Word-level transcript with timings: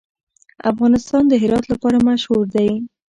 افغانستان 0.71 1.23
د 1.27 1.33
هرات 1.43 1.65
لپاره 1.73 1.97
مشهور 2.09 2.45
دی. 2.55 2.69